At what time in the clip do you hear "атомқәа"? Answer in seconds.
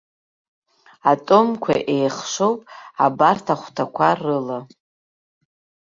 1.11-1.75